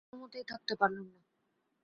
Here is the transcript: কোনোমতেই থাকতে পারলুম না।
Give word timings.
কোনোমতেই 0.03 0.45
থাকতে 0.51 0.73
পারলুম 0.75 1.07
না। 1.09 1.21